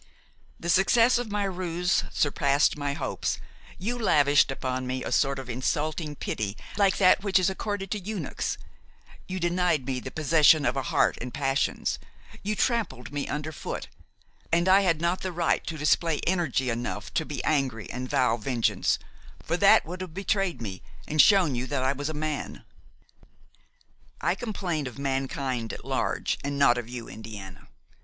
The 0.59 0.67
success 0.71 1.19
of 1.19 1.29
my 1.31 1.43
ruse 1.43 2.05
surpassed 2.11 2.75
my 2.75 2.93
hopes; 2.93 3.37
you 3.77 3.99
lavished 3.99 4.49
upon 4.49 4.87
me 4.87 5.03
a 5.03 5.11
sort 5.11 5.37
of 5.37 5.47
insulting 5.47 6.15
pity 6.15 6.57
like 6.75 6.97
that 6.97 7.23
which 7.23 7.37
is 7.37 7.51
accorded 7.51 7.91
to 7.91 7.99
eunuchs; 7.99 8.57
you 9.27 9.39
denied 9.39 9.85
me 9.85 9.99
the 9.99 10.09
possession 10.09 10.65
of 10.65 10.75
a 10.75 10.81
heart 10.81 11.19
and 11.21 11.35
passions; 11.35 11.99
you 12.41 12.55
trampled 12.55 13.11
me 13.13 13.27
under 13.27 13.51
foot, 13.51 13.89
and 14.51 14.67
I 14.67 14.81
had 14.81 15.01
not 15.01 15.21
the 15.21 15.31
right 15.31 15.63
to 15.67 15.77
display 15.77 16.19
energy 16.25 16.71
enough 16.71 17.13
to 17.13 17.23
be 17.23 17.43
angry 17.43 17.87
and 17.91 18.09
vow 18.09 18.37
vengeance, 18.37 18.97
for 19.43 19.55
that 19.55 19.85
would 19.85 20.01
have 20.01 20.15
betrayed 20.15 20.63
me 20.63 20.81
and 21.07 21.21
shown 21.21 21.53
you 21.53 21.67
that 21.67 21.83
I 21.83 21.93
was 21.93 22.09
a 22.09 22.15
man. 22.15 22.63
"I 24.19 24.33
complain 24.33 24.87
of 24.87 24.97
mankind 24.97 25.71
at 25.71 25.85
large 25.85 26.39
and 26.43 26.57
not 26.57 26.79
of 26.79 26.89
you, 26.89 27.07
Indiana. 27.07 27.67